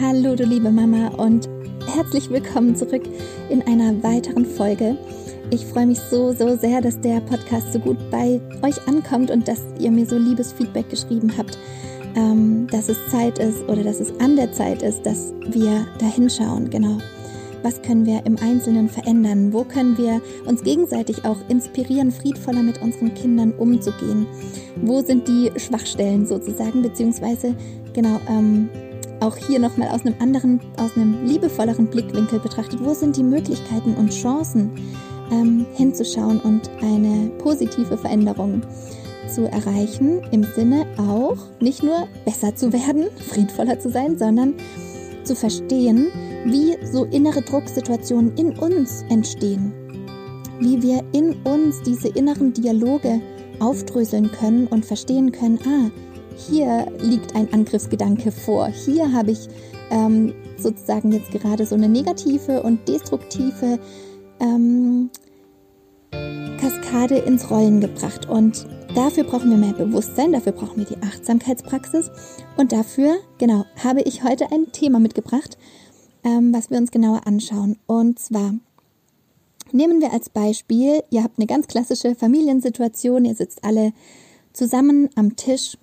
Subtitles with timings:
[0.00, 1.48] Hallo, du liebe Mama und
[1.94, 3.04] herzlich willkommen zurück
[3.48, 4.98] in einer weiteren Folge.
[5.50, 9.46] Ich freue mich so, so sehr, dass der Podcast so gut bei euch ankommt und
[9.46, 11.56] dass ihr mir so liebes Feedback geschrieben habt,
[12.16, 16.06] ähm, dass es Zeit ist oder dass es an der Zeit ist, dass wir da
[16.06, 16.70] hinschauen.
[16.70, 16.98] Genau.
[17.62, 19.52] Was können wir im Einzelnen verändern?
[19.52, 24.26] Wo können wir uns gegenseitig auch inspirieren, friedvoller mit unseren Kindern umzugehen?
[24.82, 27.54] Wo sind die Schwachstellen sozusagen, beziehungsweise
[27.94, 28.68] genau, ähm,
[29.24, 33.94] auch hier nochmal aus einem anderen, aus einem liebevolleren Blickwinkel betrachtet, wo sind die Möglichkeiten
[33.94, 34.70] und Chancen
[35.32, 38.62] ähm, hinzuschauen und eine positive Veränderung
[39.28, 44.54] zu erreichen, im Sinne auch nicht nur besser zu werden, friedvoller zu sein, sondern
[45.24, 46.08] zu verstehen,
[46.44, 49.72] wie so innere Drucksituationen in uns entstehen,
[50.60, 53.20] wie wir in uns diese inneren Dialoge
[53.60, 55.90] aufdröseln können und verstehen können, ah,
[56.36, 59.48] hier liegt ein Angriffsgedanke vor, hier habe ich
[59.90, 63.78] ähm, sozusagen jetzt gerade so eine negative und destruktive
[64.40, 65.10] ähm,
[66.60, 68.28] Kaskade ins Rollen gebracht.
[68.28, 72.10] Und dafür brauchen wir mehr Bewusstsein, dafür brauchen wir die Achtsamkeitspraxis.
[72.56, 75.58] Und dafür, genau, habe ich heute ein Thema mitgebracht,
[76.24, 77.76] ähm, was wir uns genauer anschauen.
[77.86, 78.54] Und zwar
[79.72, 83.92] nehmen wir als Beispiel, ihr habt eine ganz klassische Familiensituation, ihr sitzt alle
[84.52, 85.76] zusammen am Tisch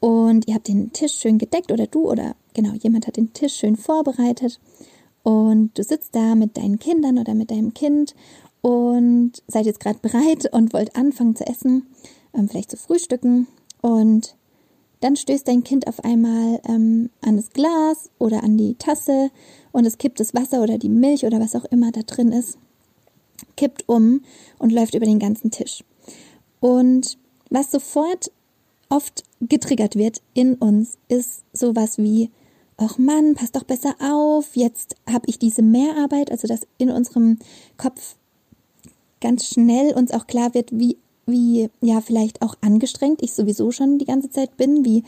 [0.00, 3.54] und ihr habt den Tisch schön gedeckt oder du oder genau, jemand hat den Tisch
[3.54, 4.58] schön vorbereitet
[5.22, 8.14] und du sitzt da mit deinen Kindern oder mit deinem Kind
[8.62, 11.86] und seid jetzt gerade bereit und wollt anfangen zu essen,
[12.34, 13.46] ähm, vielleicht zu frühstücken
[13.82, 14.34] und
[15.00, 19.30] dann stößt dein Kind auf einmal ähm, an das Glas oder an die Tasse
[19.72, 22.58] und es kippt das Wasser oder die Milch oder was auch immer da drin ist,
[23.56, 24.22] kippt um
[24.58, 25.84] und läuft über den ganzen Tisch.
[26.60, 27.16] Und
[27.48, 28.30] was sofort
[28.90, 32.30] oft getriggert wird in uns, ist sowas wie,
[32.76, 37.38] ach Mann, pass doch besser auf, jetzt habe ich diese Mehrarbeit, also dass in unserem
[37.78, 38.16] Kopf
[39.20, 43.98] ganz schnell uns auch klar wird, wie, wie, ja, vielleicht auch angestrengt ich sowieso schon
[43.98, 45.04] die ganze Zeit bin, wie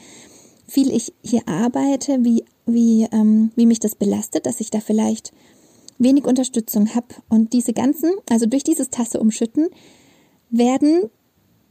[0.67, 5.33] viel ich hier arbeite, wie, wie, ähm, wie mich das belastet, dass ich da vielleicht
[5.99, 7.09] wenig Unterstützung habe.
[7.29, 9.69] Und diese ganzen, also durch dieses Tasse umschütten,
[10.51, 11.11] werden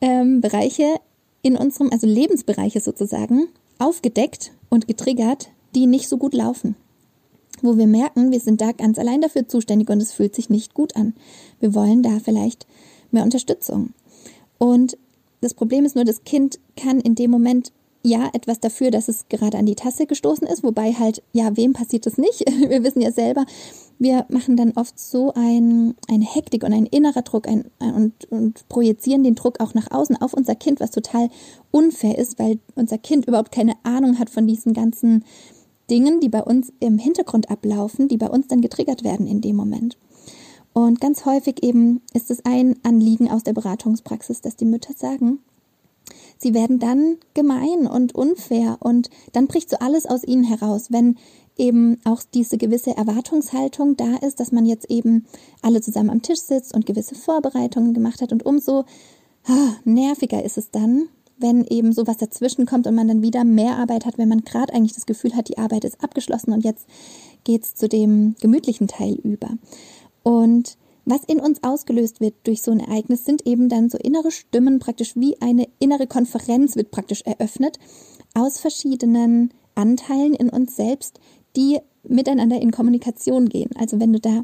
[0.02, 1.00] ähm, Bereiche
[1.42, 3.48] in unserem, also Lebensbereiche sozusagen,
[3.80, 6.76] aufgedeckt und getriggert, die nicht so gut laufen.
[7.62, 10.74] Wo wir merken, wir sind da ganz allein dafür zuständig und es fühlt sich nicht
[10.74, 11.14] gut an.
[11.60, 12.66] Wir wollen da vielleicht
[13.12, 13.94] mehr Unterstützung.
[14.58, 14.98] Und
[15.42, 17.72] das Problem ist nur, das Kind kann in dem Moment
[18.04, 21.74] ja etwas dafür, dass es gerade an die Tasse gestoßen ist, wobei halt, ja, wem
[21.74, 22.40] passiert das nicht?
[22.70, 23.46] Wir wissen ja selber,
[24.02, 28.68] wir machen dann oft so ein, eine Hektik und ein innerer Druck ein, und, und
[28.68, 31.30] projizieren den Druck auch nach außen auf unser Kind, was total
[31.70, 35.24] unfair ist, weil unser Kind überhaupt keine Ahnung hat von diesen ganzen
[35.92, 39.56] Dingen, die bei uns im Hintergrund ablaufen, die bei uns dann getriggert werden in dem
[39.56, 40.00] Moment.
[40.74, 45.40] Und ganz häufig eben ist es ein Anliegen aus der Beratungspraxis, dass die Mütter sagen,
[46.40, 51.18] sie werden dann gemein und unfair und dann bricht so alles aus ihnen heraus, wenn
[51.62, 55.26] eben auch diese gewisse Erwartungshaltung da ist, dass man jetzt eben
[55.62, 58.34] alle zusammen am Tisch sitzt und gewisse Vorbereitungen gemacht hat.
[58.34, 58.86] Und umso
[59.46, 61.08] ah, nerviger ist es dann,
[61.38, 64.74] wenn eben sowas dazwischen kommt und man dann wieder mehr Arbeit hat, wenn man gerade
[64.74, 66.88] eigentlich das Gefühl hat, die Arbeit ist abgeschlossen und jetzt
[67.44, 69.50] geht's zu dem gemütlichen Teil über.
[70.24, 74.32] Und was in uns ausgelöst wird durch so ein Ereignis, sind eben dann so innere
[74.32, 77.80] Stimmen, praktisch wie eine innere Konferenz wird praktisch eröffnet
[78.34, 81.20] aus verschiedenen Anteilen in uns selbst,
[81.56, 83.70] die miteinander in Kommunikation gehen.
[83.78, 84.44] Also wenn du da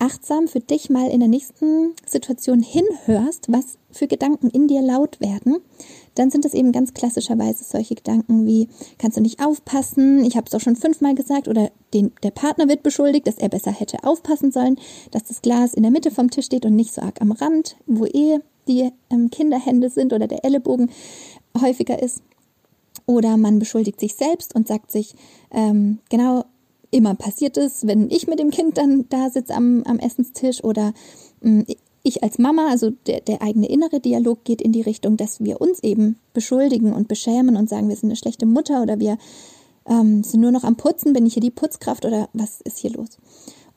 [0.00, 5.20] achtsam für dich mal in der nächsten Situation hinhörst, was für Gedanken in dir laut
[5.20, 5.58] werden,
[6.14, 8.68] dann sind es eben ganz klassischerweise solche Gedanken wie,
[8.98, 12.68] kannst du nicht aufpassen, ich habe es doch schon fünfmal gesagt, oder den, der Partner
[12.68, 14.78] wird beschuldigt, dass er besser hätte aufpassen sollen,
[15.10, 17.76] dass das Glas in der Mitte vom Tisch steht und nicht so arg am Rand,
[17.86, 18.38] wo eh
[18.68, 20.90] die ähm, Kinderhände sind oder der Ellenbogen
[21.60, 22.22] häufiger ist.
[23.06, 25.14] Oder man beschuldigt sich selbst und sagt sich,
[25.50, 26.44] ähm, genau,
[26.90, 30.92] immer passiert es, wenn ich mit dem Kind dann da sitze am, am Essenstisch oder
[31.40, 31.66] mh, mm,
[32.02, 35.60] ich als Mama, also der, der eigene innere Dialog geht in die Richtung, dass wir
[35.60, 39.18] uns eben beschuldigen und beschämen und sagen, wir sind eine schlechte Mutter oder wir
[39.86, 42.92] ähm, sind nur noch am Putzen, bin ich hier die Putzkraft oder was ist hier
[42.92, 43.18] los?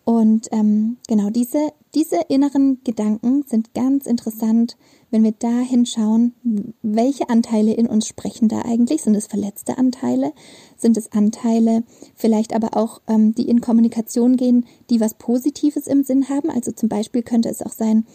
[0.05, 4.75] Und ähm, genau diese, diese inneren Gedanken sind ganz interessant,
[5.11, 6.33] wenn wir da hinschauen,
[6.81, 9.03] welche Anteile in uns sprechen da eigentlich.
[9.03, 10.33] Sind es verletzte Anteile?
[10.75, 11.83] Sind es Anteile
[12.15, 16.49] vielleicht aber auch, ähm, die in Kommunikation gehen, die was Positives im Sinn haben?
[16.49, 18.05] Also zum Beispiel könnte es auch sein,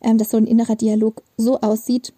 [0.00, 2.12] ähm, dass so ein innerer Dialog so aussieht,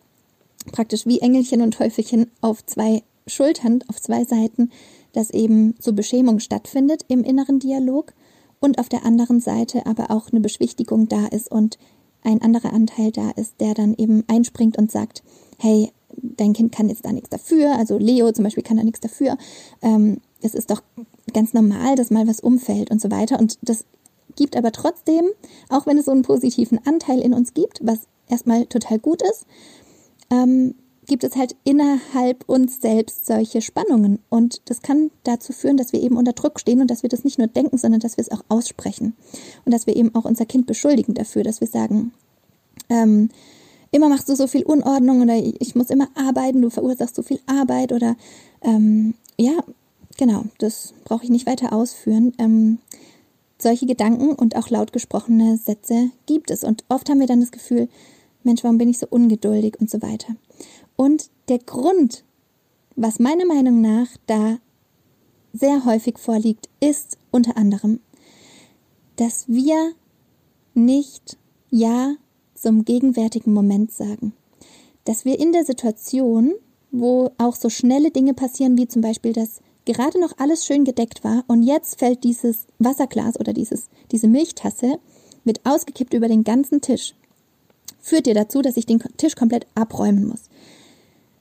[0.72, 4.70] praktisch wie Engelchen und Teufelchen auf zwei Schultern, auf zwei Seiten,
[5.12, 8.14] dass eben so Beschämung stattfindet im inneren Dialog
[8.60, 11.78] und auf der anderen Seite aber auch eine Beschwichtigung da ist und
[12.22, 15.22] ein anderer Anteil da ist, der dann eben einspringt und sagt,
[15.58, 19.00] hey, dein Kind kann jetzt da nichts dafür, also Leo zum Beispiel kann da nichts
[19.00, 19.36] dafür.
[19.82, 20.82] Ähm, es ist doch
[21.32, 23.38] ganz normal, dass mal was umfällt und so weiter.
[23.38, 23.84] Und das
[24.36, 25.24] gibt aber trotzdem,
[25.68, 29.46] auch wenn es so einen positiven Anteil in uns gibt, was erstmal total gut ist,
[30.30, 30.74] ähm,
[31.08, 34.20] gibt es halt innerhalb uns selbst solche Spannungen.
[34.28, 37.24] Und das kann dazu führen, dass wir eben unter Druck stehen und dass wir das
[37.24, 39.16] nicht nur denken, sondern dass wir es auch aussprechen.
[39.64, 42.12] Und dass wir eben auch unser Kind beschuldigen dafür, dass wir sagen,
[42.88, 43.30] ähm,
[43.90, 47.40] immer machst du so viel Unordnung oder ich muss immer arbeiten, du verursachst so viel
[47.46, 48.16] Arbeit oder
[48.62, 49.58] ähm, ja,
[50.16, 52.34] genau, das brauche ich nicht weiter ausführen.
[52.38, 52.78] Ähm,
[53.58, 56.64] solche Gedanken und auch laut gesprochene Sätze gibt es.
[56.64, 57.88] Und oft haben wir dann das Gefühl,
[58.44, 60.34] Mensch, warum bin ich so ungeduldig und so weiter.
[61.00, 62.24] Und der Grund,
[62.96, 64.58] was meiner Meinung nach da
[65.52, 68.00] sehr häufig vorliegt, ist unter anderem,
[69.14, 69.92] dass wir
[70.74, 71.38] nicht
[71.70, 72.16] Ja
[72.54, 74.32] zum gegenwärtigen Moment sagen.
[75.04, 76.52] Dass wir in der Situation,
[76.90, 81.22] wo auch so schnelle Dinge passieren, wie zum Beispiel, dass gerade noch alles schön gedeckt
[81.22, 84.98] war und jetzt fällt dieses Wasserglas oder dieses, diese Milchtasse
[85.44, 87.14] mit ausgekippt über den ganzen Tisch.
[88.00, 90.50] Führt dir dazu, dass ich den Tisch komplett abräumen muss.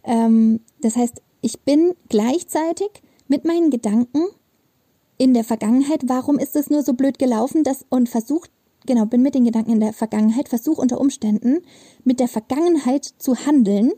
[0.07, 2.89] Ähm, das heißt, ich bin gleichzeitig
[3.27, 4.23] mit meinen Gedanken
[5.17, 8.49] in der Vergangenheit, warum ist es nur so blöd gelaufen, das und versucht
[8.87, 11.59] genau, bin mit den Gedanken in der Vergangenheit, versuche unter Umständen
[12.03, 13.91] mit der Vergangenheit zu handeln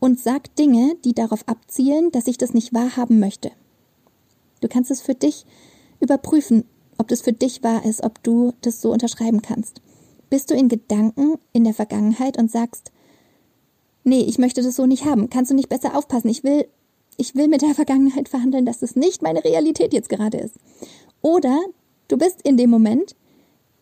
[0.00, 3.52] und sag Dinge, die darauf abzielen, dass ich das nicht wahrhaben möchte.
[4.60, 5.46] Du kannst es für dich
[6.00, 6.64] überprüfen,
[6.98, 9.80] ob das für dich wahr ist, ob du das so unterschreiben kannst.
[10.30, 12.92] Bist du in Gedanken in der Vergangenheit und sagst,
[14.04, 16.66] nee, ich möchte das so nicht haben, kannst du nicht besser aufpassen, ich will,
[17.16, 20.56] ich will mit der Vergangenheit verhandeln, dass das nicht meine Realität jetzt gerade ist.
[21.22, 21.58] Oder
[22.08, 23.14] du bist in dem Moment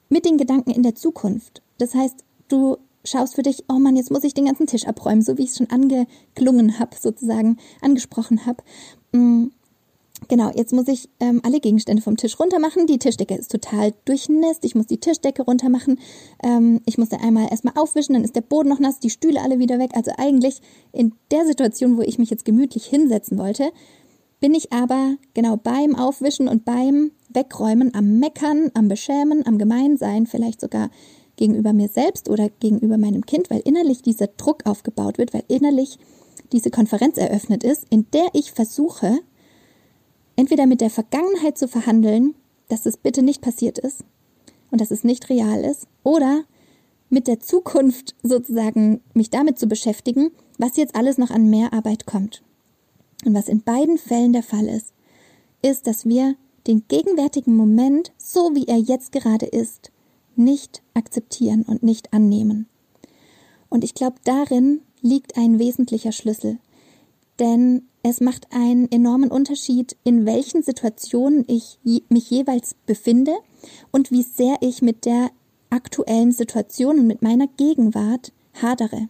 [0.08, 1.62] mit den Gedanken in der Zukunft.
[1.78, 5.22] Das heißt, du schaust für dich, oh Mann, jetzt muss ich den ganzen Tisch abräumen,
[5.22, 8.62] so wie ich es schon angeklungen habe, sozusagen angesprochen habe.
[10.26, 12.86] Genau, jetzt muss ich ähm, alle Gegenstände vom Tisch runter machen.
[12.86, 14.64] Die Tischdecke ist total durchnässt.
[14.64, 16.00] Ich muss die Tischdecke runter machen.
[16.42, 19.40] Ähm, ich muss da einmal erstmal aufwischen, dann ist der Boden noch nass, die Stühle
[19.40, 19.92] alle wieder weg.
[19.94, 20.60] Also eigentlich
[20.92, 23.70] in der Situation, wo ich mich jetzt gemütlich hinsetzen wollte,
[24.40, 30.26] bin ich aber genau beim Aufwischen und beim Wegräumen am Meckern, am Beschämen, am Gemeinsein,
[30.26, 30.90] vielleicht sogar
[31.36, 35.98] gegenüber mir selbst oder gegenüber meinem Kind, weil innerlich dieser Druck aufgebaut wird, weil innerlich
[36.52, 39.18] diese Konferenz eröffnet ist, in der ich versuche,
[40.38, 42.36] entweder mit der Vergangenheit zu verhandeln,
[42.68, 44.04] dass es bitte nicht passiert ist
[44.70, 46.44] und dass es nicht real ist, oder
[47.10, 52.44] mit der Zukunft sozusagen mich damit zu beschäftigen, was jetzt alles noch an Mehrarbeit kommt.
[53.24, 54.92] Und was in beiden Fällen der Fall ist,
[55.60, 56.36] ist, dass wir
[56.68, 59.90] den gegenwärtigen Moment, so wie er jetzt gerade ist,
[60.36, 62.68] nicht akzeptieren und nicht annehmen.
[63.70, 66.58] Und ich glaube, darin liegt ein wesentlicher Schlüssel.
[67.40, 71.78] Denn es macht einen enormen Unterschied, in welchen Situationen ich
[72.08, 73.32] mich jeweils befinde
[73.90, 75.30] und wie sehr ich mit der
[75.70, 79.08] aktuellen Situation und mit meiner Gegenwart hadere.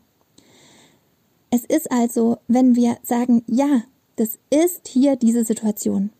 [1.50, 3.82] Es ist also, wenn wir sagen, ja,
[4.17, 6.11] das ist hier diese Situation.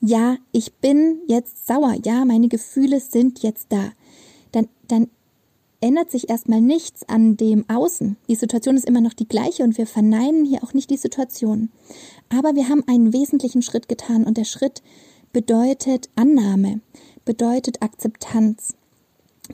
[0.00, 1.96] Ja, ich bin jetzt sauer.
[2.04, 3.90] Ja, meine Gefühle sind jetzt da.
[4.52, 5.08] Dann, dann
[5.80, 8.16] ändert sich erstmal nichts an dem Außen.
[8.28, 11.70] Die Situation ist immer noch die gleiche und wir verneinen hier auch nicht die Situation.
[12.28, 14.82] Aber wir haben einen wesentlichen Schritt getan und der Schritt
[15.32, 16.80] bedeutet Annahme,
[17.24, 18.74] bedeutet Akzeptanz,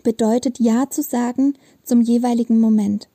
[0.03, 3.09] bedeutet Ja zu sagen zum jeweiligen Moment.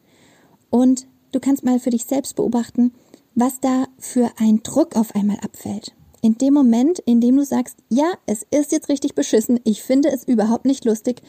[0.69, 2.93] Und du kannst mal für dich selbst beobachten,
[3.35, 5.93] was da für ein Druck auf einmal abfällt.
[6.21, 10.09] In dem Moment, in dem du sagst, ja, es ist jetzt richtig beschissen, ich finde
[10.09, 11.21] es überhaupt nicht lustig,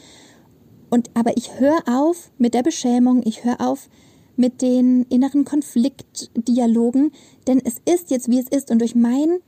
[0.91, 3.89] und aber ich höre auf mit der Beschämung, ich höre auf
[4.35, 7.11] mit den inneren Konfliktdialogen,
[7.47, 9.39] denn es ist jetzt wie es ist und durch mein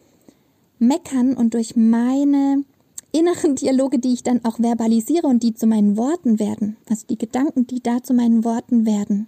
[0.80, 2.64] Meckern und durch meine
[3.12, 7.18] inneren Dialoge, die ich dann auch verbalisiere und die zu meinen Worten werden, also die
[7.18, 9.28] Gedanken, die da zu meinen Worten werden,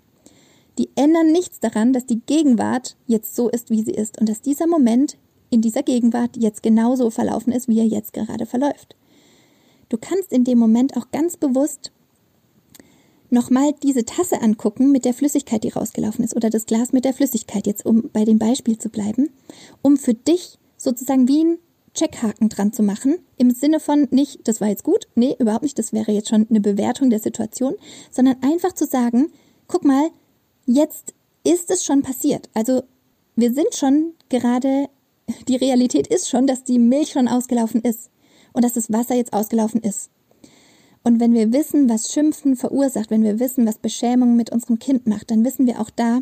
[0.78, 4.42] die ändern nichts daran, dass die Gegenwart jetzt so ist, wie sie ist und dass
[4.42, 5.18] dieser Moment
[5.50, 8.96] in dieser Gegenwart jetzt genauso verlaufen ist, wie er jetzt gerade verläuft.
[9.90, 11.92] Du kannst in dem Moment auch ganz bewusst
[13.36, 17.14] nochmal diese Tasse angucken mit der Flüssigkeit, die rausgelaufen ist, oder das Glas mit der
[17.14, 19.30] Flüssigkeit, jetzt um bei dem Beispiel zu bleiben,
[19.84, 21.58] um für dich sozusagen wie ein
[21.94, 25.78] Checkhaken dran zu machen, im Sinne von nicht, das war jetzt gut, nee, überhaupt nicht,
[25.78, 27.76] das wäre jetzt schon eine Bewertung der Situation,
[28.12, 29.32] sondern einfach zu sagen,
[29.68, 30.10] guck mal,
[30.66, 31.14] jetzt
[31.44, 32.50] ist es schon passiert.
[32.54, 32.84] Also
[33.36, 34.90] wir sind schon gerade
[35.48, 38.10] die Realität ist schon, dass die Milch schon ausgelaufen ist
[38.54, 40.10] und dass das Wasser jetzt ausgelaufen ist.
[41.06, 45.06] Und wenn wir wissen, was Schimpfen verursacht, wenn wir wissen, was Beschämung mit unserem Kind
[45.06, 46.22] macht, dann wissen wir auch da,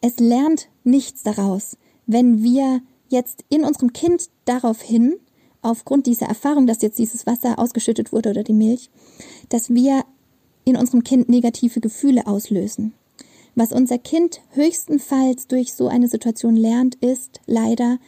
[0.00, 1.76] es lernt nichts daraus,
[2.06, 5.16] wenn wir jetzt in unserem Kind daraufhin,
[5.60, 8.90] aufgrund dieser Erfahrung, dass jetzt dieses Wasser ausgeschüttet wurde oder die Milch,
[9.48, 10.04] dass wir
[10.64, 12.94] in unserem Kind negative Gefühle auslösen.
[13.54, 17.98] Was unser Kind höchstenfalls durch so eine Situation lernt, ist leider,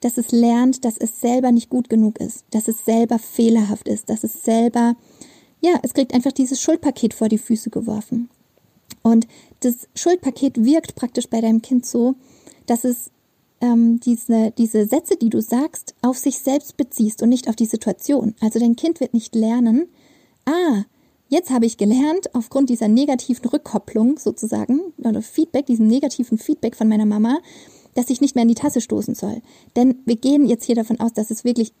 [0.00, 4.08] dass es lernt, dass es selber nicht gut genug ist, dass es selber fehlerhaft ist,
[4.08, 4.94] dass es selber,
[5.60, 8.28] ja, es kriegt einfach dieses Schuldpaket vor die Füße geworfen.
[9.02, 9.26] Und
[9.60, 12.14] das Schuldpaket wirkt praktisch bei deinem Kind so,
[12.66, 13.10] dass es
[13.60, 17.66] ähm, diese, diese Sätze, die du sagst, auf sich selbst beziehst und nicht auf die
[17.66, 18.34] Situation.
[18.40, 19.88] Also dein Kind wird nicht lernen,
[20.46, 20.84] ah,
[21.28, 26.88] jetzt habe ich gelernt, aufgrund dieser negativen Rückkopplung sozusagen, oder Feedback, diesem negativen Feedback von
[26.88, 27.38] meiner Mama,
[27.94, 29.42] dass ich nicht mehr in die Tasse stoßen soll.
[29.76, 31.72] Denn wir gehen jetzt hier davon aus, dass es wirklich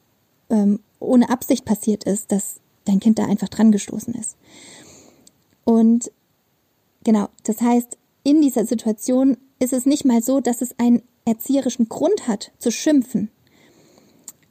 [0.50, 4.36] ähm, ohne Absicht passiert ist, dass dein Kind da einfach dran gestoßen ist.
[5.64, 6.10] Und
[7.04, 11.88] genau, das heißt, in dieser Situation ist es nicht mal so, dass es einen erzieherischen
[11.88, 13.30] Grund hat zu schimpfen,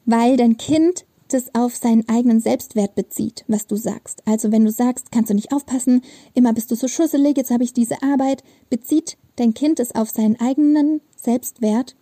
[0.05, 4.21] weil dein Kind das auf seinen eigenen Selbstwert bezieht, was du sagst.
[4.25, 6.01] Also wenn du sagst, kannst du nicht aufpassen,
[6.33, 10.09] immer bist du so schusselig, jetzt habe ich diese Arbeit, bezieht dein Kind es auf
[10.09, 11.95] seinen eigenen Selbstwert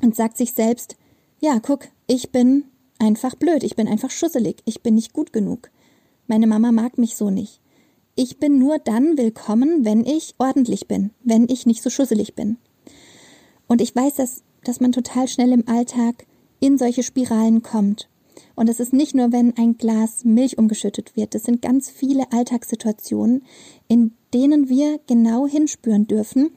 [0.00, 0.96] und sagt sich selbst,
[1.40, 2.64] ja, guck, ich bin
[3.02, 5.70] einfach blöd, ich bin einfach schusselig, ich bin nicht gut genug.
[6.28, 7.60] Meine Mama mag mich so nicht.
[8.14, 12.58] Ich bin nur dann willkommen, wenn ich ordentlich bin, wenn ich nicht so schusselig bin.
[13.66, 16.26] Und ich weiß, dass, dass man total schnell im Alltag
[16.60, 18.08] in solche Spiralen kommt.
[18.54, 21.34] Und es ist nicht nur, wenn ein Glas Milch umgeschüttet wird.
[21.34, 23.42] Es sind ganz viele Alltagssituationen,
[23.88, 26.50] in denen wir genau hinspüren dürfen,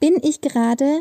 [0.00, 1.00] bin ich gerade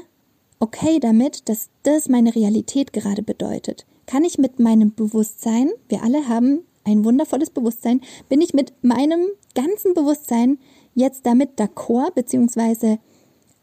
[0.60, 3.86] okay damit, dass das meine Realität gerade bedeutet?
[4.06, 9.28] Kann ich mit meinem Bewusstsein, wir alle haben ein wundervolles Bewusstsein, bin ich mit meinem
[9.56, 10.60] ganzen Bewusstsein
[10.94, 13.00] jetzt damit d'accord, beziehungsweise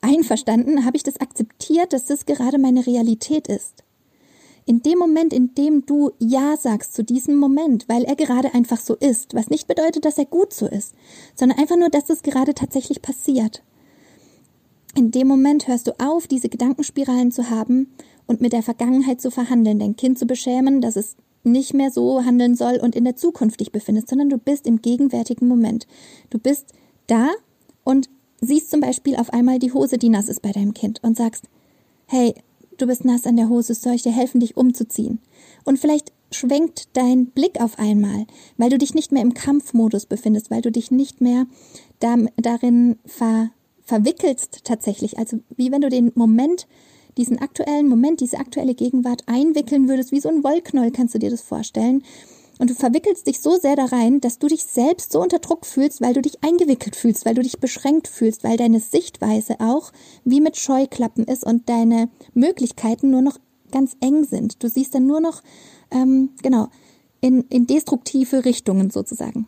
[0.00, 3.84] einverstanden, habe ich das akzeptiert, dass das gerade meine Realität ist.
[4.66, 8.78] In dem Moment, in dem du Ja sagst zu diesem Moment, weil er gerade einfach
[8.80, 10.94] so ist, was nicht bedeutet, dass er gut so ist,
[11.34, 13.62] sondern einfach nur, dass es gerade tatsächlich passiert.
[14.96, 17.92] In dem Moment hörst du auf, diese Gedankenspiralen zu haben
[18.30, 22.24] und mit der Vergangenheit zu verhandeln, dein Kind zu beschämen, dass es nicht mehr so
[22.24, 25.88] handeln soll und in der Zukunft dich befindest, sondern du bist im gegenwärtigen Moment.
[26.30, 26.72] Du bist
[27.08, 27.30] da
[27.82, 28.08] und
[28.40, 31.46] siehst zum Beispiel auf einmal die Hose, die nass ist bei deinem Kind und sagst,
[32.06, 32.34] hey,
[32.78, 35.18] du bist nass an der Hose, soll ich dir helfen, dich umzuziehen?
[35.64, 40.52] Und vielleicht schwenkt dein Blick auf einmal, weil du dich nicht mehr im Kampfmodus befindest,
[40.52, 41.46] weil du dich nicht mehr
[41.98, 43.50] da, darin ver,
[43.82, 45.18] verwickelst tatsächlich.
[45.18, 46.68] Also wie wenn du den Moment,
[47.20, 51.30] diesen aktuellen Moment, diese aktuelle Gegenwart einwickeln würdest, wie so ein Wollknoll, kannst du dir
[51.30, 52.02] das vorstellen.
[52.58, 55.64] Und du verwickelst dich so sehr da rein, dass du dich selbst so unter Druck
[55.64, 59.92] fühlst, weil du dich eingewickelt fühlst, weil du dich beschränkt fühlst, weil deine Sichtweise auch
[60.24, 63.38] wie mit Scheuklappen ist und deine Möglichkeiten nur noch
[63.70, 64.62] ganz eng sind.
[64.62, 65.42] Du siehst dann nur noch,
[65.90, 66.68] ähm, genau,
[67.20, 69.46] in, in destruktive Richtungen sozusagen.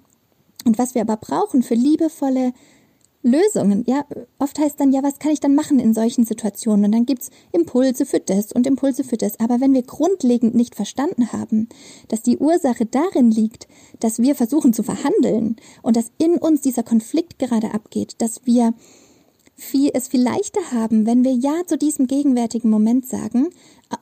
[0.65, 2.53] Und was wir aber brauchen für liebevolle
[3.23, 3.85] Lösungen.
[3.87, 4.05] Ja,
[4.39, 6.87] oft heißt dann, ja, was kann ich dann machen in solchen Situationen?
[6.87, 9.39] Und dann gibt's Impulse für das und Impulse für das.
[9.39, 11.69] Aber wenn wir grundlegend nicht verstanden haben,
[12.09, 13.69] dass die Ursache darin liegt,
[14.01, 18.75] dass wir versuchen zu verhandeln und dass in uns dieser Konflikt gerade abgeht, dass wir
[19.55, 23.51] viel, es viel leichter haben, wenn wir Ja zu diesem gegenwärtigen Moment sagen,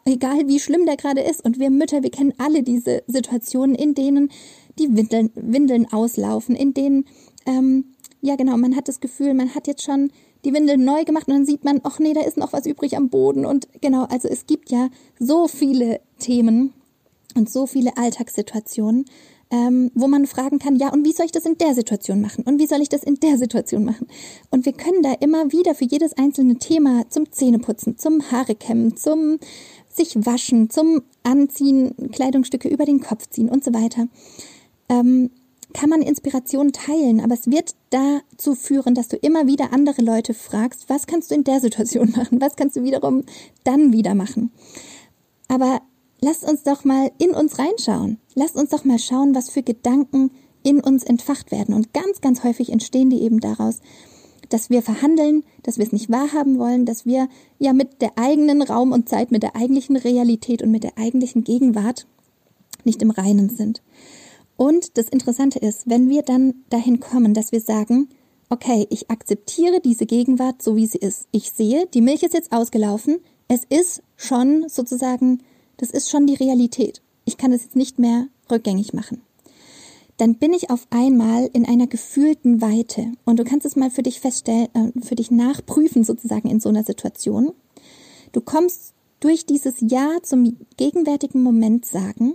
[0.04, 1.44] egal wie schlimm der gerade ist.
[1.44, 4.30] Und wir Mütter, wir kennen alle diese Situationen, in denen
[4.78, 7.04] die Windeln, Windeln auslaufen, in denen
[7.46, 7.84] ähm,
[8.20, 8.56] ja, genau.
[8.56, 10.10] Man hat das Gefühl, man hat jetzt schon
[10.44, 12.96] die Windel neu gemacht und dann sieht man, ach nee, da ist noch was übrig
[12.96, 13.44] am Boden.
[13.44, 16.72] Und genau, also es gibt ja so viele Themen
[17.34, 19.04] und so viele Alltagssituationen,
[19.50, 22.44] ähm, wo man fragen kann, ja, und wie soll ich das in der Situation machen?
[22.44, 24.06] Und wie soll ich das in der Situation machen?
[24.50, 29.38] Und wir können da immer wieder für jedes einzelne Thema zum Zähneputzen, zum Haarekämmen, zum
[29.88, 34.06] sich waschen, zum Anziehen, Kleidungsstücke über den Kopf ziehen und so weiter.
[34.88, 35.30] Ähm,
[35.72, 40.34] kann man Inspiration teilen, aber es wird dazu führen, dass du immer wieder andere Leute
[40.34, 43.24] fragst, was kannst du in der Situation machen, was kannst du wiederum
[43.64, 44.52] dann wieder machen.
[45.48, 45.80] Aber
[46.20, 48.18] lasst uns doch mal in uns reinschauen.
[48.34, 50.30] Lasst uns doch mal schauen, was für Gedanken
[50.62, 51.74] in uns entfacht werden.
[51.74, 53.80] Und ganz, ganz häufig entstehen die eben daraus,
[54.48, 58.62] dass wir verhandeln, dass wir es nicht wahrhaben wollen, dass wir ja mit der eigenen
[58.62, 62.06] Raum und Zeit, mit der eigentlichen Realität und mit der eigentlichen Gegenwart
[62.84, 63.82] nicht im Reinen sind.
[64.60, 68.10] Und das Interessante ist, wenn wir dann dahin kommen, dass wir sagen,
[68.50, 71.28] okay, ich akzeptiere diese Gegenwart so wie sie ist.
[71.30, 73.20] Ich sehe, die Milch ist jetzt ausgelaufen.
[73.48, 75.42] es ist schon sozusagen,
[75.78, 77.00] das ist schon die Realität.
[77.24, 79.22] Ich kann das jetzt nicht mehr rückgängig machen.
[80.18, 83.12] Dann bin ich auf einmal in einer gefühlten Weite.
[83.24, 86.68] Und du kannst es mal für dich feststellen, äh, für dich nachprüfen sozusagen in so
[86.68, 87.52] einer Situation.
[88.32, 92.34] Du kommst durch dieses Ja zum gegenwärtigen Moment sagen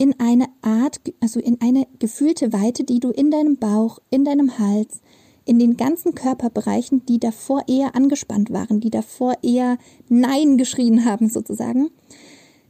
[0.00, 4.58] in eine Art, also in eine gefühlte Weite, die du in deinem Bauch, in deinem
[4.58, 5.02] Hals,
[5.44, 9.76] in den ganzen Körperbereichen, die davor eher angespannt waren, die davor eher
[10.08, 11.90] Nein geschrien haben sozusagen,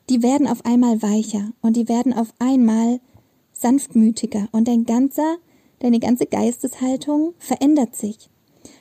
[0.09, 2.99] die werden auf einmal weicher und die werden auf einmal
[3.53, 5.37] sanftmütiger und dein ganzer,
[5.79, 8.29] deine ganze Geisteshaltung verändert sich,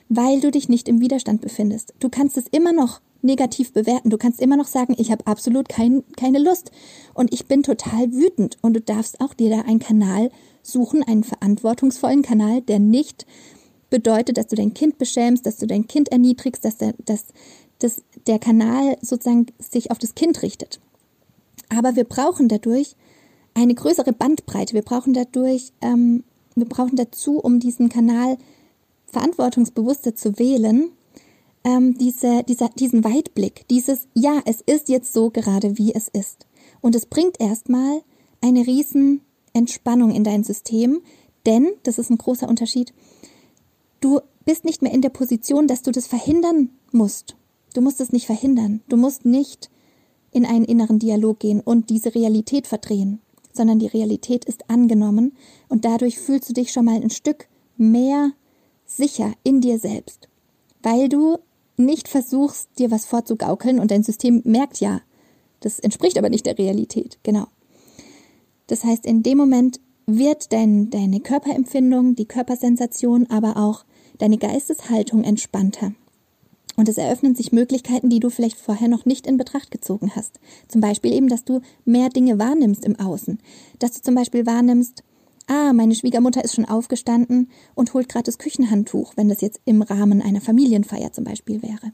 [0.08, 1.94] weil du dich nicht im Widerstand befindest.
[2.00, 4.10] Du kannst es immer noch negativ bewerten.
[4.10, 6.70] Du kannst immer noch sagen, ich habe absolut kein, keine Lust
[7.14, 8.58] und ich bin total wütend.
[8.62, 10.30] Und du darfst auch dir da einen Kanal
[10.62, 13.26] suchen, einen verantwortungsvollen Kanal, der nicht
[13.90, 17.26] bedeutet, dass du dein Kind beschämst, dass du dein Kind erniedrigst, dass der, dass,
[17.80, 20.80] dass der Kanal sozusagen sich auf das Kind richtet.
[21.68, 22.96] Aber wir brauchen dadurch
[23.54, 24.74] eine größere Bandbreite.
[24.74, 26.24] Wir brauchen dadurch, ähm,
[26.54, 28.38] wir brauchen dazu, um diesen Kanal
[29.06, 30.90] verantwortungsbewusster zu wählen,
[31.64, 36.46] ähm, diese, dieser, diesen Weitblick, dieses Ja, es ist jetzt so gerade, wie es ist.
[36.80, 38.02] Und es bringt erstmal
[38.40, 39.20] eine riesen
[39.52, 41.02] Entspannung in dein System,
[41.46, 42.92] denn, das ist ein großer Unterschied,
[44.00, 47.36] du bist nicht mehr in der Position, dass du das verhindern musst.
[47.74, 48.82] Du musst es nicht verhindern.
[48.88, 49.70] Du musst nicht
[50.32, 53.20] in einen inneren Dialog gehen und diese Realität verdrehen,
[53.52, 55.32] sondern die Realität ist angenommen
[55.68, 58.32] und dadurch fühlst du dich schon mal ein Stück mehr
[58.86, 60.28] sicher in dir selbst,
[60.82, 61.38] weil du
[61.84, 65.00] nicht versuchst, dir was vorzugaukeln und dein System merkt ja,
[65.60, 67.18] das entspricht aber nicht der Realität.
[67.22, 67.46] Genau.
[68.66, 73.84] Das heißt, in dem Moment wird dein, deine Körperempfindung, die Körpersensation, aber auch
[74.18, 75.92] deine Geisteshaltung entspannter.
[76.76, 80.40] Und es eröffnen sich Möglichkeiten, die du vielleicht vorher noch nicht in Betracht gezogen hast.
[80.68, 83.38] Zum Beispiel eben, dass du mehr Dinge wahrnimmst im Außen.
[83.78, 85.02] Dass du zum Beispiel wahrnimmst,
[85.46, 89.82] ah, meine Schwiegermutter ist schon aufgestanden und holt gerade das Küchenhandtuch, wenn das jetzt im
[89.82, 91.92] Rahmen einer Familienfeier zum Beispiel wäre.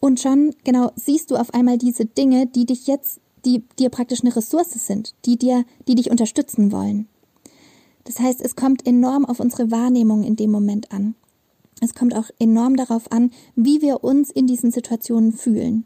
[0.00, 4.22] Und schon, genau, siehst du auf einmal diese Dinge, die dich jetzt, die dir praktisch
[4.22, 7.08] eine Ressource sind, die dir, die dich unterstützen wollen.
[8.04, 11.14] Das heißt, es kommt enorm auf unsere Wahrnehmung in dem Moment an.
[11.80, 15.84] Es kommt auch enorm darauf an, wie wir uns in diesen Situationen fühlen.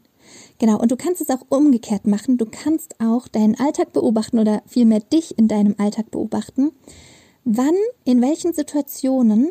[0.59, 2.37] Genau, und du kannst es auch umgekehrt machen.
[2.37, 6.71] Du kannst auch deinen Alltag beobachten oder vielmehr dich in deinem Alltag beobachten.
[7.43, 9.49] Wann, in welchen Situationen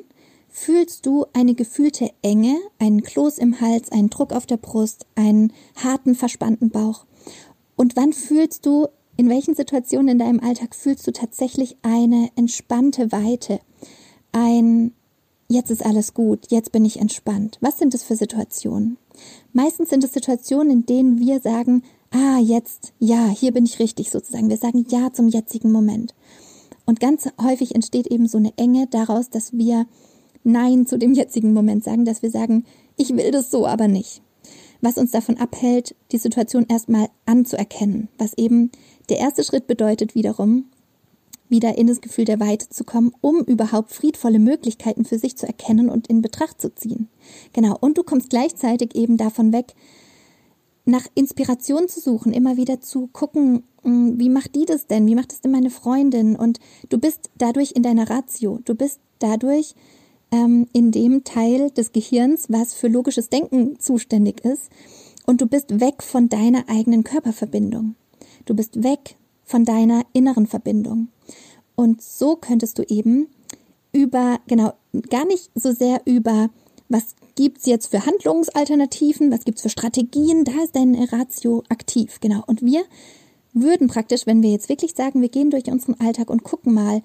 [0.49, 5.53] fühlst du eine gefühlte Enge, einen Kloß im Hals, einen Druck auf der Brust, einen
[5.77, 7.07] harten, verspannten Bauch?
[7.77, 13.12] Und wann fühlst du, in welchen Situationen in deinem Alltag fühlst du tatsächlich eine entspannte
[13.12, 13.61] Weite,
[14.33, 14.93] ein
[15.49, 17.59] jetzt ist alles gut, jetzt bin ich entspannt.
[17.61, 18.99] Was sind das für Situationen?
[19.52, 24.11] Meistens sind es Situationen, in denen wir sagen, ah, jetzt, ja, hier bin ich richtig
[24.11, 24.48] sozusagen.
[24.48, 26.14] Wir sagen ja zum jetzigen Moment.
[26.85, 29.87] Und ganz häufig entsteht eben so eine Enge daraus, dass wir
[30.44, 32.64] Nein zu dem jetzigen Moment sagen, dass wir sagen,
[32.96, 34.22] ich will das so aber nicht.
[34.81, 38.70] Was uns davon abhält, die Situation erstmal anzuerkennen, was eben
[39.09, 40.66] der erste Schritt bedeutet wiederum,
[41.48, 45.46] wieder in das Gefühl der Weite zu kommen, um überhaupt friedvolle Möglichkeiten für sich zu
[45.46, 47.09] erkennen und in Betracht zu ziehen.
[47.52, 47.76] Genau.
[47.78, 49.74] Und du kommst gleichzeitig eben davon weg,
[50.85, 55.06] nach Inspiration zu suchen, immer wieder zu gucken, hm, wie macht die das denn?
[55.06, 56.37] Wie macht das denn meine Freundin?
[56.37, 58.61] Und du bist dadurch in deiner Ratio.
[58.64, 59.74] Du bist dadurch
[60.30, 64.70] ähm, in dem Teil des Gehirns, was für logisches Denken zuständig ist.
[65.26, 67.96] Und du bist weg von deiner eigenen Körperverbindung.
[68.44, 71.09] Du bist weg von deiner inneren Verbindung.
[71.77, 73.29] Und so könntest du eben
[73.93, 74.73] über, genau,
[75.11, 76.51] gar nicht so sehr über,
[76.89, 82.43] was gibt's jetzt für Handlungsalternativen, was gibt's für Strategien, da ist dein Ratio aktiv, genau.
[82.47, 82.83] Und wir
[83.53, 87.03] würden praktisch, wenn wir jetzt wirklich sagen, wir gehen durch unseren Alltag und gucken mal,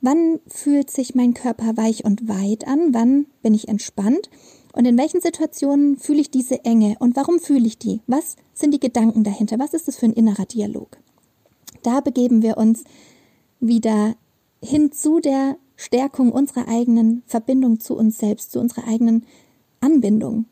[0.00, 4.28] wann fühlt sich mein Körper weich und weit an, wann bin ich entspannt
[4.74, 8.00] und in welchen Situationen fühle ich diese Enge und warum fühle ich die?
[8.06, 9.58] Was sind die Gedanken dahinter?
[9.58, 10.98] Was ist das für ein innerer Dialog?
[11.82, 12.84] Da begeben wir uns
[13.66, 14.14] wieder
[14.62, 19.24] hin zu der Stärkung unserer eigenen Verbindung zu uns selbst, zu unserer eigenen
[19.80, 20.46] Anbindung.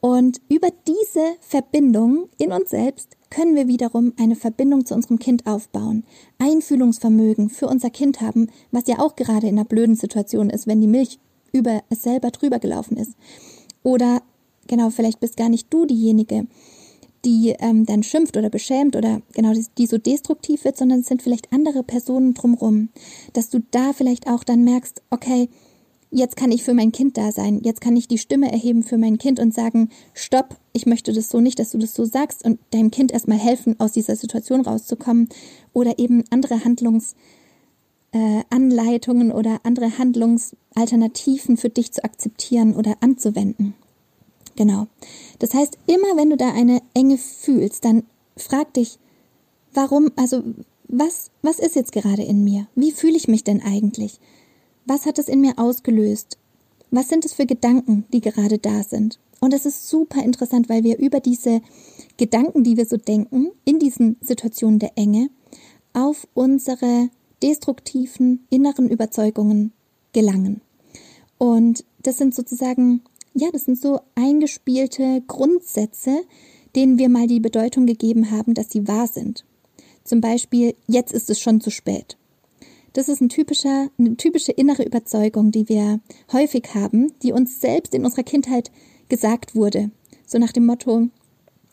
[0.00, 5.46] Und über diese Verbindung in uns selbst können wir wiederum eine Verbindung zu unserem Kind
[5.46, 6.04] aufbauen,
[6.38, 10.80] Einfühlungsvermögen für unser Kind haben, was ja auch gerade in einer blöden Situation ist, wenn
[10.80, 11.18] die Milch
[11.52, 13.12] über es selber drüber gelaufen ist.
[13.82, 14.22] Oder
[14.66, 16.46] genau, vielleicht bist gar nicht du diejenige,
[17.26, 21.08] die ähm, dann schimpft oder beschämt oder genau, die, die so destruktiv wird, sondern es
[21.08, 22.90] sind vielleicht andere Personen drumrum,
[23.32, 25.48] dass du da vielleicht auch dann merkst, okay,
[26.10, 28.96] jetzt kann ich für mein Kind da sein, jetzt kann ich die Stimme erheben für
[28.96, 32.44] mein Kind und sagen, stopp, ich möchte das so nicht, dass du das so sagst
[32.44, 35.28] und deinem Kind erstmal helfen, aus dieser Situation rauszukommen
[35.72, 43.74] oder eben andere Handlungsanleitungen äh, oder andere Handlungsalternativen für dich zu akzeptieren oder anzuwenden.
[44.56, 44.86] Genau.
[45.38, 48.04] Das heißt, immer wenn du da eine Enge fühlst, dann
[48.36, 48.98] frag dich,
[49.72, 50.42] warum, also
[50.88, 52.66] was, was ist jetzt gerade in mir?
[52.74, 54.18] Wie fühle ich mich denn eigentlich?
[54.86, 56.38] Was hat es in mir ausgelöst?
[56.90, 59.18] Was sind es für Gedanken, die gerade da sind?
[59.40, 61.60] Und es ist super interessant, weil wir über diese
[62.16, 65.28] Gedanken, die wir so denken, in diesen Situationen der Enge,
[65.92, 67.10] auf unsere
[67.42, 69.72] destruktiven inneren Überzeugungen
[70.12, 70.62] gelangen.
[71.38, 73.02] Und das sind sozusagen,
[73.36, 76.22] ja, das sind so eingespielte Grundsätze,
[76.74, 79.44] denen wir mal die Bedeutung gegeben haben, dass sie wahr sind.
[80.04, 82.16] Zum Beispiel, jetzt ist es schon zu spät.
[82.94, 86.00] Das ist ein typischer, eine typische innere Überzeugung, die wir
[86.32, 88.70] häufig haben, die uns selbst in unserer Kindheit
[89.10, 89.90] gesagt wurde.
[90.26, 91.08] So nach dem Motto,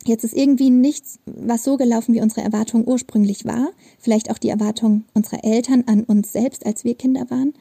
[0.06, 3.71] jetzt ist irgendwie nichts, was so gelaufen, wie unsere Erwartung ursprünglich war.
[3.99, 7.54] Vielleicht auch die Erwartung unserer Eltern an uns selbst, als wir Kinder waren.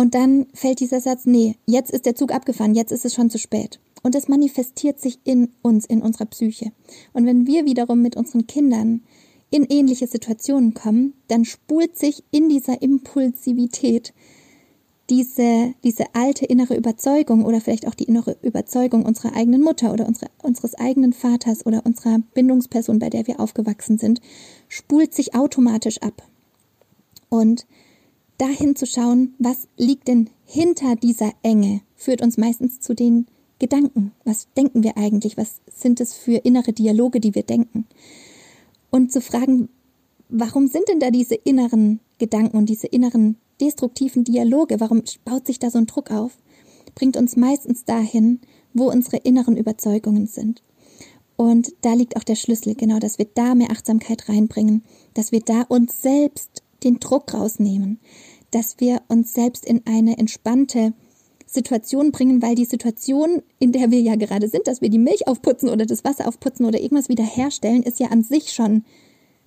[0.00, 3.28] Und dann fällt dieser Satz, nee, jetzt ist der Zug abgefahren, jetzt ist es schon
[3.28, 3.80] zu spät.
[4.02, 6.72] Und es manifestiert sich in uns, in unserer Psyche.
[7.12, 9.02] Und wenn wir wiederum mit unseren Kindern
[9.50, 14.14] in ähnliche Situationen kommen, dann spult sich in dieser Impulsivität
[15.10, 20.08] diese, diese alte innere Überzeugung oder vielleicht auch die innere Überzeugung unserer eigenen Mutter oder
[20.08, 24.22] unsere, unseres eigenen Vaters oder unserer Bindungsperson, bei der wir aufgewachsen sind,
[24.66, 26.22] spult sich automatisch ab.
[27.28, 27.66] Und
[28.40, 33.26] dahin zu schauen, was liegt denn hinter dieser Enge, führt uns meistens zu den
[33.58, 34.12] Gedanken.
[34.24, 35.36] Was denken wir eigentlich?
[35.36, 37.86] Was sind es für innere Dialoge, die wir denken?
[38.90, 39.68] und zu fragen,
[40.28, 45.58] warum sind denn da diese inneren Gedanken und diese inneren destruktiven Dialoge, warum baut sich
[45.58, 46.36] da so ein Druck auf,
[46.94, 48.40] bringt uns meistens dahin,
[48.74, 50.62] wo unsere inneren Überzeugungen sind.
[51.36, 54.82] Und da liegt auch der Schlüssel, genau, dass wir da mehr Achtsamkeit reinbringen,
[55.14, 57.98] dass wir da uns selbst den Druck rausnehmen,
[58.50, 60.92] dass wir uns selbst in eine entspannte
[61.46, 65.26] Situation bringen, weil die Situation, in der wir ja gerade sind, dass wir die Milch
[65.26, 68.84] aufputzen oder das Wasser aufputzen oder irgendwas wiederherstellen, ist ja an sich schon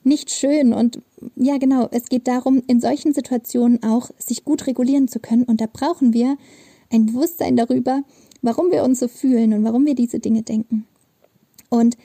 [0.03, 0.73] nicht schön.
[0.73, 1.01] Und
[1.35, 5.43] ja, genau, es geht darum, in solchen Situationen auch sich gut regulieren zu können.
[5.43, 6.37] Und da brauchen wir
[6.91, 8.03] ein Bewusstsein darüber,
[8.41, 10.85] warum wir uns so fühlen und warum wir diese Dinge denken.
[11.69, 11.97] Und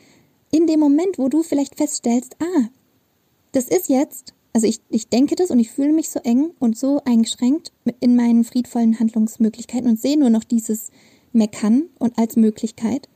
[0.51, 2.69] in dem Moment, wo du vielleicht feststellst, ah,
[3.53, 6.77] das ist jetzt also ich, ich denke das und ich fühle mich so eng und
[6.77, 10.91] so eingeschränkt in meinen friedvollen Handlungsmöglichkeiten und sehe nur noch dieses
[11.33, 13.09] Meckern und als Möglichkeit.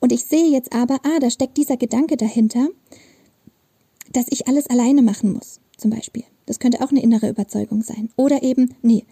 [0.00, 2.68] Und ich sehe jetzt aber, ah, da steckt dieser Gedanke dahinter,
[4.12, 6.24] dass ich alles alleine machen muss, zum Beispiel.
[6.46, 8.08] Das könnte auch eine innere Überzeugung sein.
[8.16, 9.04] Oder eben, nee,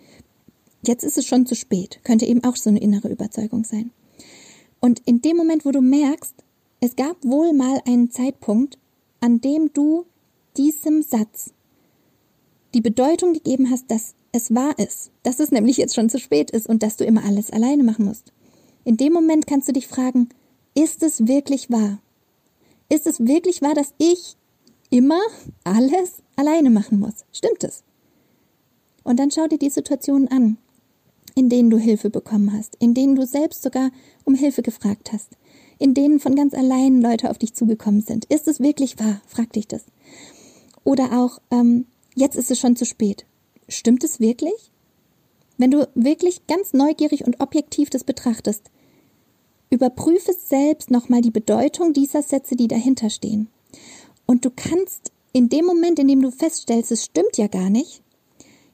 [0.83, 3.91] jetzt ist es schon zu spät, könnte eben auch so eine innere Überzeugung sein.
[4.81, 6.37] Und in dem Moment, wo du merkst,
[6.81, 8.79] es gab wohl mal einen Zeitpunkt,
[9.21, 10.07] an dem du
[10.57, 11.51] diesem Satz
[12.77, 16.51] die Bedeutung gegeben hast, dass es wahr ist, dass es nämlich jetzt schon zu spät
[16.51, 18.35] ist und dass du immer alles alleine machen musst.
[18.85, 20.29] In dem Moment kannst du dich fragen,
[20.75, 22.01] ist es wirklich wahr?
[22.91, 24.37] Ist es wirklich wahr, dass ich
[24.91, 25.21] immer
[25.65, 27.25] alles alleine machen muss?
[27.33, 27.83] Stimmt es?
[29.05, 30.59] Und dann schau dir die Situationen an,
[31.35, 33.91] in denen du Hilfe bekommen hast, in denen du selbst sogar
[34.25, 35.31] um Hilfe gefragt hast,
[35.79, 38.27] in denen von ganz allein Leute auf dich zugekommen sind.
[38.27, 39.23] Ist es wirklich wahr?
[39.27, 39.87] Frag dich das.
[40.85, 41.87] Oder auch, ähm,
[42.17, 43.25] jetzt ist es schon zu spät.
[43.69, 44.73] Stimmt es wirklich?
[45.59, 48.71] Wenn du wirklich ganz neugierig und objektiv das betrachtest,
[49.71, 53.49] überprüfe selbst nochmal die Bedeutung dieser Sätze, die dahinter stehen.
[54.27, 58.03] Und du kannst in dem Moment, in dem du feststellst, es stimmt ja gar nicht,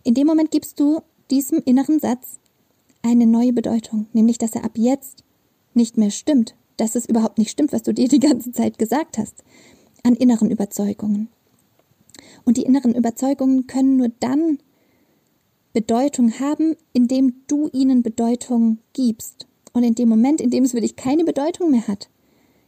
[0.05, 1.01] in dem Moment gibst du
[1.31, 2.39] diesem inneren Satz
[3.03, 5.25] eine neue Bedeutung, nämlich dass er ab jetzt
[5.75, 9.19] nicht mehr stimmt, dass es überhaupt nicht stimmt, was du dir die ganze Zeit gesagt
[9.19, 9.43] hast,
[10.03, 11.29] an inneren Überzeugungen.
[12.45, 14.59] Und die inneren Überzeugungen können nur dann
[15.73, 19.47] Bedeutung haben, indem du ihnen Bedeutung gibst.
[19.73, 22.11] Und in dem Moment, in dem es für dich keine Bedeutung mehr hat,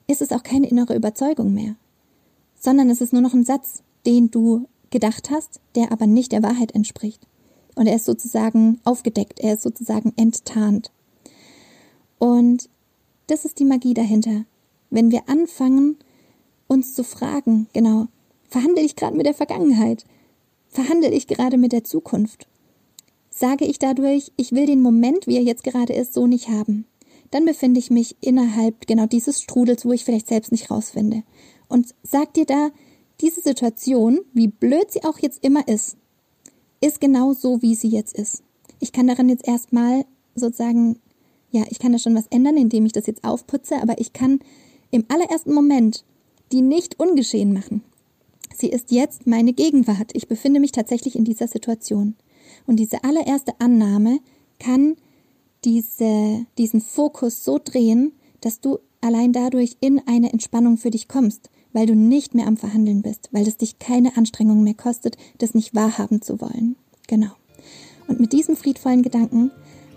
[0.06, 1.76] ist es auch keine innere Überzeugung mehr,
[2.58, 6.42] sondern es ist nur noch ein Satz, den du gedacht hast, der aber nicht der
[6.42, 7.26] Wahrheit entspricht.
[7.74, 10.90] Und er ist sozusagen aufgedeckt, er ist sozusagen enttarnt.
[12.18, 12.68] Und
[13.26, 14.44] das ist die Magie dahinter.
[14.90, 15.96] Wenn wir anfangen,
[16.68, 18.06] uns zu fragen, genau,
[18.54, 20.04] Verhandle ich gerade mit der Vergangenheit?
[20.68, 22.46] Verhandle ich gerade mit der Zukunft?
[23.28, 26.86] Sage ich dadurch, ich will den Moment, wie er jetzt gerade ist, so nicht haben?
[27.32, 31.24] Dann befinde ich mich innerhalb genau dieses Strudels, wo ich vielleicht selbst nicht rausfinde.
[31.66, 32.70] Und sag dir da,
[33.20, 35.96] diese Situation, wie blöd sie auch jetzt immer ist,
[36.80, 38.44] ist genau so, wie sie jetzt ist.
[38.78, 40.04] ich kann daran jetzt erstmal
[40.36, 41.00] sozusagen,
[41.50, 44.38] ja, ich kann da schon was ändern, indem ich das jetzt aufputze, aber ich kann
[44.92, 46.04] im allerersten Moment
[46.52, 47.82] die nicht ungeschehen machen.
[48.56, 50.12] Sie ist jetzt meine Gegenwart.
[50.12, 52.14] Ich befinde mich tatsächlich in dieser Situation.
[52.66, 54.20] Und diese allererste Annahme
[54.58, 54.96] kann
[55.64, 61.50] diese, diesen Fokus so drehen, dass du allein dadurch in eine Entspannung für dich kommst,
[61.72, 65.54] weil du nicht mehr am Verhandeln bist, weil es dich keine Anstrengung mehr kostet, das
[65.54, 66.76] nicht wahrhaben zu wollen.
[67.08, 67.32] Genau.
[68.06, 69.50] Und mit diesem friedvollen Gedanken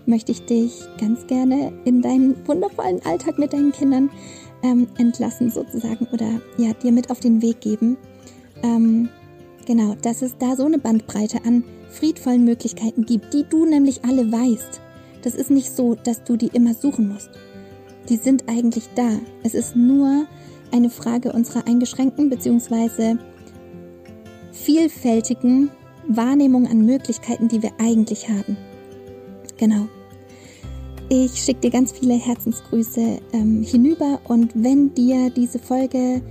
[0.06, 4.10] möchte ich dich ganz gerne in deinen wundervollen Alltag mit deinen Kindern
[4.62, 7.96] ähm, entlassen sozusagen oder ja dir mit auf den Weg geben.
[8.62, 9.08] Ähm,
[9.66, 14.30] genau, dass es da so eine Bandbreite an friedvollen Möglichkeiten gibt, die du nämlich alle
[14.30, 14.80] weißt.
[15.22, 17.30] Das ist nicht so, dass du die immer suchen musst.
[18.08, 19.10] Die sind eigentlich da.
[19.42, 20.26] Es ist nur
[20.72, 23.16] eine Frage unserer eingeschränkten bzw.
[24.52, 25.70] vielfältigen
[26.06, 28.56] Wahrnehmung an Möglichkeiten, die wir eigentlich haben.
[29.58, 29.88] Genau.
[31.10, 36.22] Ich schicke dir ganz viele Herzensgrüße ähm, hinüber und wenn dir diese Folge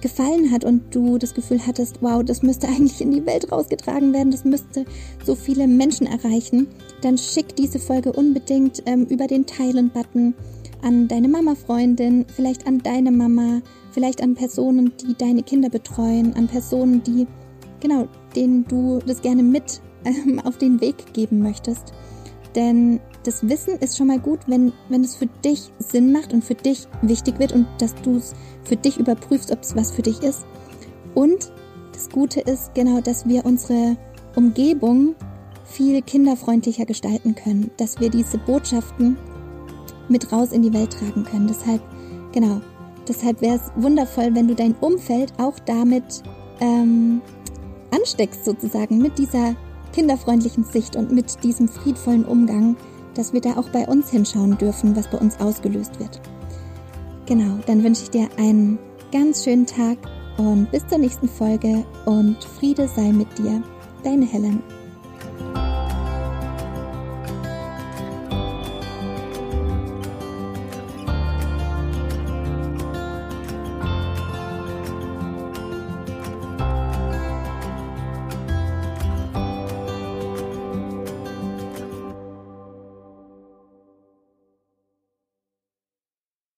[0.00, 4.12] gefallen hat und du das Gefühl hattest, wow, das müsste eigentlich in die Welt rausgetragen
[4.12, 4.84] werden, das müsste
[5.24, 6.68] so viele Menschen erreichen,
[7.02, 10.34] dann schick diese Folge unbedingt ähm, über den Teilen-Button
[10.82, 13.60] an deine Mama-Freundin, vielleicht an deine Mama,
[13.92, 17.26] vielleicht an Personen, die deine Kinder betreuen, an Personen, die,
[17.80, 18.06] genau,
[18.36, 21.92] denen du das gerne mit ähm, auf den Weg geben möchtest.
[22.54, 26.42] Denn das Wissen ist schon mal gut, wenn, wenn es für dich Sinn macht und
[26.42, 28.32] für dich wichtig wird und dass du es
[28.64, 30.46] für dich überprüfst, ob es was für dich ist.
[31.14, 31.52] Und
[31.92, 33.98] das Gute ist genau, dass wir unsere
[34.34, 35.14] Umgebung
[35.66, 39.18] viel kinderfreundlicher gestalten können, dass wir diese Botschaften
[40.08, 41.48] mit raus in die Welt tragen können.
[41.48, 41.82] Deshalb,
[42.32, 42.62] genau,
[43.06, 46.22] deshalb wäre es wundervoll, wenn du dein Umfeld auch damit
[46.60, 47.20] ähm,
[47.90, 49.54] ansteckst, sozusagen, mit dieser
[49.92, 52.74] kinderfreundlichen Sicht und mit diesem friedvollen Umgang,
[53.18, 56.20] dass wir da auch bei uns hinschauen dürfen, was bei uns ausgelöst wird.
[57.26, 58.78] Genau, dann wünsche ich dir einen
[59.12, 59.98] ganz schönen Tag
[60.38, 63.60] und bis zur nächsten Folge und Friede sei mit dir.
[64.04, 64.62] Deine Helen.